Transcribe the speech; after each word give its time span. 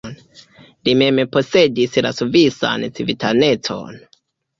Li 0.87 0.93
mem 1.01 1.19
posedis 1.35 1.99
la 2.05 2.11
svisan 2.21 2.87
civitanecon. 3.01 4.01